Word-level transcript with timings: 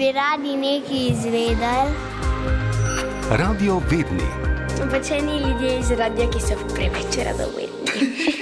bi 0.00 0.12
radi 0.12 0.56
nekaj 0.56 1.06
izvedeli. 1.10 1.92
Radio 3.30 3.78
Vedni. 3.90 4.28
Običajni 4.82 5.32
ljudje 5.32 5.78
iz 5.78 5.90
radia, 5.90 6.30
ki 6.30 6.40
so 6.40 6.54
preveč 6.74 7.16
radovedni. 7.26 7.90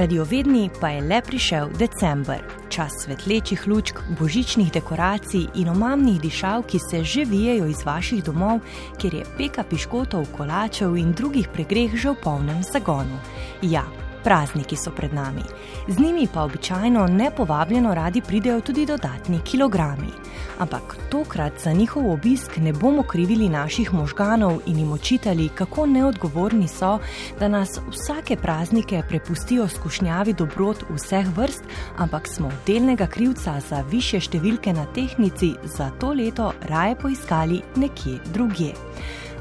Radiovedni 0.00 0.70
pa 0.80 0.88
je 0.88 1.00
le 1.00 1.22
prišel 1.22 1.68
december, 1.78 2.42
čas 2.68 2.92
svetlečih 3.04 3.66
lučk, 3.66 3.98
božičnih 4.18 4.72
dekoracij 4.72 5.46
in 5.54 5.68
omamnih 5.68 6.20
dišav, 6.20 6.62
ki 6.62 6.78
se 6.90 7.04
že 7.04 7.24
vijajo 7.24 7.66
iz 7.66 7.84
vaših 7.84 8.24
domov, 8.24 8.58
kjer 8.98 9.14
je 9.14 9.24
peka 9.38 9.62
piškotov, 9.70 10.26
kolačev 10.36 10.96
in 10.96 11.12
drugih 11.12 11.48
pregreh 11.48 11.94
že 11.94 12.10
v 12.10 12.14
polnem 12.22 12.62
zagonu. 12.62 13.18
Ja, 13.62 13.84
prazniki 14.28 14.76
so 14.76 14.90
pred 14.90 15.14
nami. 15.14 15.42
Z 15.88 15.98
njimi 15.98 16.28
pa 16.34 16.42
običajno 16.42 17.06
nepovabljeno 17.06 17.94
radi 17.94 18.20
pridejo 18.20 18.60
tudi 18.60 18.86
dodatni 18.86 19.40
kilogrami. 19.44 20.12
Ampak 20.58 20.96
tokrat 21.10 21.52
za 21.64 21.72
njihov 21.72 22.10
obisk 22.12 22.56
ne 22.56 22.72
bomo 22.72 23.02
krivili 23.02 23.48
naših 23.48 23.94
možganov 23.94 24.60
in 24.66 24.78
jim 24.78 24.92
očitali, 24.92 25.48
kako 25.48 25.86
neodgovorni 25.86 26.68
so, 26.68 26.98
da 27.40 27.48
nas 27.48 27.80
vsake 27.90 28.36
praznike 28.36 29.02
prepustijo 29.08 29.68
skušnjavi 29.68 30.32
dobrot 30.32 30.84
vseh 30.90 31.26
vrst, 31.36 31.64
ampak 31.96 32.28
smo 32.28 32.50
delnega 32.66 33.06
krivca 33.06 33.60
za 33.68 33.80
više 33.90 34.20
številke 34.20 34.72
na 34.72 34.84
tehnici 34.94 35.54
za 35.64 35.90
to 36.00 36.12
leto 36.12 36.52
raje 36.68 36.96
poiskali 36.96 37.62
nekje 37.76 38.18
drugje. 38.32 38.74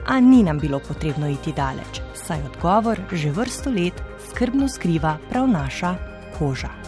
A 0.08 0.20
ni 0.20 0.44
nam 0.44 0.59
bilo 0.59 0.80
potrebno 0.80 1.28
iti 1.28 1.52
daleč, 1.52 2.06
saj 2.27 2.44
odgovor 2.44 2.99
že 3.12 3.31
vrsto 3.31 3.72
let 3.72 4.04
skrbno 4.30 4.67
skriva 4.67 5.17
prav 5.30 5.48
naša 5.48 5.95
koža. 6.40 6.87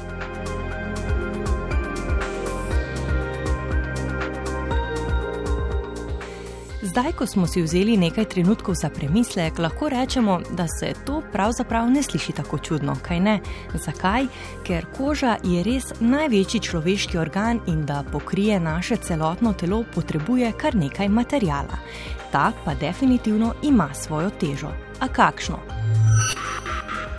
Zdaj, 6.82 7.12
ko 7.12 7.26
smo 7.28 7.48
si 7.48 7.62
vzeli 7.62 7.98
nekaj 7.98 8.26
trenutkov 8.26 8.76
za 8.76 8.90
premislek, 8.90 9.60
lahko 9.60 9.90
rečemo, 9.90 10.40
da 10.52 10.68
se 10.68 10.94
to 11.06 11.22
pravzaprav 11.32 11.90
ne 11.90 12.04
sliši 12.04 12.32
tako 12.32 12.58
čudno, 12.58 12.96
kaj 13.04 13.20
ne? 13.20 13.40
Zakaj? 13.74 14.28
Ker 14.64 14.86
koža 14.98 15.36
je 15.44 15.64
res 15.64 15.92
največji 16.00 16.60
človeški 16.60 17.18
organ 17.18 17.60
in 17.68 17.86
da 17.86 18.04
pokrije 18.12 18.60
naše 18.60 18.96
celotno 18.96 19.54
telo, 19.54 19.84
potrebuje 19.96 20.52
kar 20.52 20.76
nekaj 20.76 21.10
materijala. 21.10 21.84
Ta 22.32 22.52
pa 22.66 22.74
definitivno 22.74 23.54
ima 23.64 23.94
svojo 23.94 24.30
težo. 24.30 24.72
A 25.00 25.08
kakšno? 25.08 25.60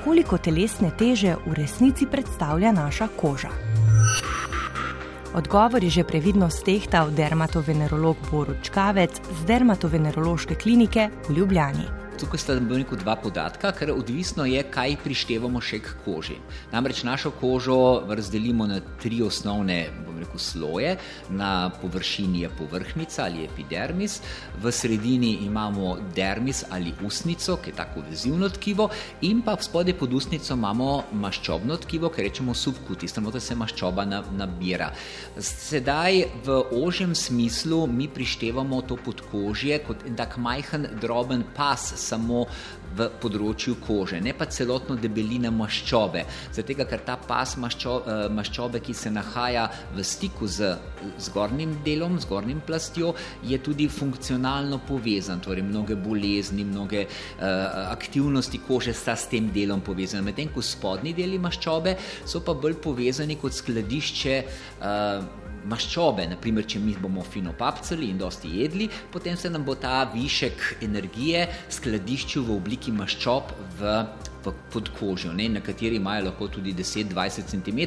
Koliko 0.05 0.39
telesne 0.39 0.91
teže 0.99 1.37
v 1.47 1.55
resnici 1.55 2.07
predstavlja 2.07 2.73
naša 2.73 3.09
koža? 3.17 3.70
Odgovor 5.35 5.85
je 5.85 5.91
že 5.91 6.05
previdno 6.05 6.51
stehtal 6.51 7.11
dermatovenerolog 7.15 8.17
Boruč 8.31 8.71
Kavec 8.75 9.15
z 9.15 9.47
dermatovenerološke 9.47 10.55
klinike 10.55 11.11
v 11.29 11.39
Ljubljani 11.39 12.01
tukaj 12.21 12.39
sta 12.39 12.55
rekel, 12.55 12.99
dva 13.01 13.17
podatka, 13.17 13.73
ker 13.73 13.93
odvisno 13.95 14.45
je, 14.45 14.61
kaj 14.71 14.99
prištevamo 15.05 15.61
še 15.65 15.81
k 15.81 15.95
koži. 16.05 16.37
Namreč 16.73 17.03
našo 17.09 17.33
kožo 17.41 18.05
razdelimo 18.09 18.67
na 18.69 18.81
tri 19.01 19.23
osnovne 19.25 19.87
rekel, 20.25 20.39
sloje. 20.39 20.97
Na 21.29 21.71
površini 21.81 22.45
je 22.45 22.51
površnica 22.59 23.25
ali 23.25 23.45
epidermis, 23.45 24.21
v 24.63 24.73
sredini 24.73 25.33
imamo 25.47 25.97
dermis 26.15 26.65
ali 26.71 26.93
usnico, 27.05 27.57
ki 27.57 27.71
je 27.71 27.77
tako 27.77 28.05
vezivno 28.11 28.49
tkivo, 28.49 28.89
in 29.23 29.43
pa 29.43 29.57
spodaj 29.61 29.95
pod 29.99 30.15
usnico 30.15 30.55
imamo 30.55 31.05
maščobno 31.13 31.77
tkivo, 31.77 32.09
ki 32.09 32.23
rečemo 32.29 32.55
subkutis, 32.55 33.13
tam 33.13 33.31
se 33.41 33.55
maščoba 33.55 34.05
nabira. 34.05 34.91
Sedaj 35.39 36.25
v 36.45 36.61
ožjem 36.83 37.15
smislu 37.15 37.87
mi 37.87 38.09
prištevamo 38.09 38.83
to 38.83 38.97
podkožje 38.97 39.79
kot 39.87 40.05
en 40.07 40.17
tak 40.17 40.37
majhen, 40.37 40.89
droben 41.01 41.45
pas 41.57 41.93
samo 41.97 42.47
v 42.97 43.07
področju 43.23 43.77
kože, 43.85 44.19
ne 44.21 44.33
pa 44.35 44.49
celotno 44.51 44.97
debelino 44.99 45.53
maščobe. 45.55 46.25
Zato, 46.57 46.75
ker 46.75 47.05
ta 47.07 47.17
pas 47.17 47.55
maščobe, 47.61 48.17
maščobe, 48.35 48.81
ki 48.83 48.95
se 48.97 49.13
nahaja 49.15 49.69
v 49.95 50.05
stiku 50.11 50.49
z 50.51 50.75
zgornjim 51.19 51.77
delom, 51.85 52.19
zgornjim 52.21 52.61
plastjo, 52.67 53.15
je 53.47 53.59
tudi 53.63 53.89
funkcionalno 53.89 54.81
povezan. 54.89 55.41
Torej, 55.41 55.65
mnoge 55.67 55.97
bolezni, 55.97 56.65
mnoge 56.65 57.07
uh, 57.07 57.45
aktivnosti 57.91 58.61
kože 58.67 58.95
sta 58.95 59.17
s 59.17 59.31
tem 59.31 59.51
delom 59.55 59.81
povezane. 59.81 60.25
Medtem 60.27 60.51
ko 60.55 60.63
spodnji 60.65 61.15
deli 61.17 61.39
maščobe 61.39 61.97
so 62.25 62.43
pa 62.45 62.55
bolj 62.55 62.81
povezani 62.83 63.39
kot 63.41 63.57
skladišče. 63.57 64.43
Uh, 64.81 65.49
maščobe, 65.69 66.25
naprimer, 66.31 66.65
če 66.65 66.81
mi 66.81 66.95
bomo 66.97 67.25
fino 67.27 67.53
papcali 67.57 68.09
in 68.11 68.19
dosti 68.21 68.53
jedli, 68.63 68.89
potem 69.13 69.37
se 69.37 69.51
nam 69.53 69.65
bo 69.67 69.75
ta 69.77 70.05
višek 70.13 70.83
energije 70.87 71.47
skladiščil 71.69 72.47
v 72.47 72.57
obliki 72.57 72.95
maščob 72.97 73.53
v, 73.81 73.97
v 74.45 74.53
podkožju, 74.73 75.33
ne, 75.37 75.49
na 75.49 75.61
kateri 75.61 75.97
imajo 75.97 76.25
lahko 76.31 76.49
tudi 76.49 76.75
10-20 76.75 77.51
cm 77.51 77.81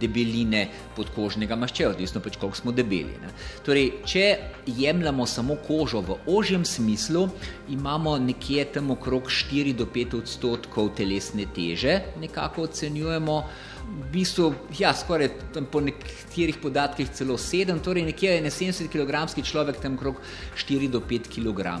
debeline 0.00 0.66
podkožnega 0.96 1.56
maščeva, 1.56 1.92
odvisno 1.94 2.22
pač 2.24 2.36
koliko 2.36 2.58
smo 2.58 2.72
debeli. 2.72 3.16
Ne. 3.22 3.32
Torej, 3.66 3.90
če 4.06 4.26
jemljamo 4.66 5.26
samo 5.26 5.58
kožo 5.66 6.02
v 6.06 6.18
ožjem 6.26 6.64
smislu, 6.64 7.28
imamo 7.74 8.18
nekje 8.18 8.64
tam 8.78 8.90
okrog 8.94 9.30
4 9.30 9.74
do 9.78 9.88
5 9.94 10.20
odstotkov 10.22 10.94
telesne 10.98 11.48
teže, 11.54 12.00
nekako 12.20 12.68
ocenjujemo 12.68 13.42
v 13.88 14.10
bistvu, 14.12 14.52
ja, 14.78 14.92
skoraj 14.94 15.30
po 15.72 15.80
nekaterih 15.80 16.58
podatkih 16.60 17.08
celo 17.16 17.38
7, 17.40 17.80
torej 17.80 18.04
nekje 18.04 18.34
je 18.36 18.50
70 18.50 18.92
kg 18.92 19.24
človek 19.42 19.80
tam 19.80 19.96
okrog 19.96 20.20
4 20.56 20.90
do 20.92 21.00
5 21.00 21.30
kg. 21.32 21.80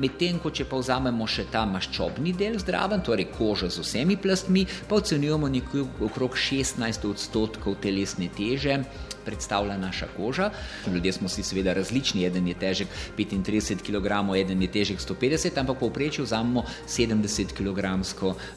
Medtem, 0.00 0.40
ko 0.40 0.50
če 0.50 0.64
pa 0.64 0.80
vzamemo 0.80 1.26
še 1.28 1.46
ta 1.52 1.66
maščobni 1.68 2.32
del 2.32 2.58
zdraven, 2.58 3.04
torej 3.04 3.28
kožo 3.36 3.68
z 3.68 3.84
vsemi 3.84 4.16
plastmi, 4.16 4.64
pa 4.88 4.96
ocenjujemo 4.96 5.48
nekje 5.48 5.84
okrog 6.00 6.36
16 6.36 7.04
odstotkov 7.10 7.76
telesne 7.84 8.30
teže 8.32 8.80
predstavlja 9.24 9.76
naša 9.78 10.06
koža. 10.16 10.50
Ljudje 10.86 11.12
smo 11.12 11.28
si 11.28 11.42
seveda 11.42 11.72
različni, 11.72 12.24
eden 12.26 12.48
je 12.48 12.54
težek 12.54 12.88
35 13.18 13.82
kg, 13.82 14.36
eden 14.36 14.62
je 14.62 14.68
težek 14.68 15.00
150, 15.00 15.58
ampak 15.60 15.78
povprečju 15.78 16.24
vzamemo 16.24 16.64
70 16.88 17.54
kg, 17.56 17.98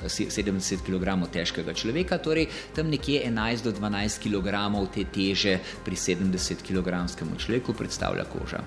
70 0.04 0.86
kg 0.86 1.32
težkega 1.32 1.74
človeka, 1.74 2.18
torej 2.18 2.48
tam 2.76 2.90
nekje 2.90 3.24
11 3.26 3.64
do 3.64 3.72
12 3.72 4.24
kg 4.24 4.48
te 4.94 5.04
teže 5.04 5.60
pri 5.86 5.96
70 5.96 6.64
kg 6.64 7.06
človeku 7.38 7.74
predstavlja 7.74 8.26
koža. 8.26 8.62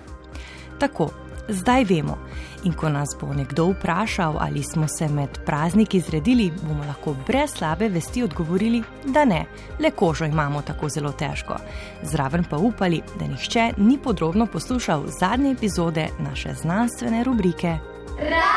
Tako, 0.81 1.11
zdaj 1.51 1.85
vemo. 1.85 2.19
In 2.65 2.73
ko 2.73 2.89
nas 2.89 3.17
bo 3.21 3.33
nekdo 3.35 3.67
vprašal, 3.71 4.37
ali 4.41 4.63
smo 4.63 4.89
se 4.89 5.09
med 5.09 5.39
prazniki 5.47 6.01
zredili, 6.01 6.53
bomo 6.63 6.85
lahko 6.85 7.15
brez 7.27 7.51
slabe 7.57 7.89
vesti 7.89 8.23
odgovorili, 8.23 8.83
da 9.05 9.25
ne, 9.25 9.45
le 9.81 9.91
kožo 9.91 10.25
imamo 10.25 10.63
tako 10.63 10.89
zelo 10.89 11.13
težko. 11.13 11.57
Zraven 12.03 12.45
pa 12.45 12.57
upali, 12.57 13.03
da 13.19 13.27
nihče 13.27 13.73
ni 13.77 13.99
podrobno 13.99 14.47
poslušal 14.47 15.07
zadnje 15.21 15.51
epizode 15.53 16.09
naše 16.19 16.55
znanstvene 16.55 17.25
rubrike. 17.25 17.79
Ra! 18.21 18.50